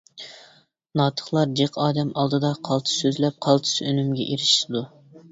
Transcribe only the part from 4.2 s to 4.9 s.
ئېرىشىدۇ.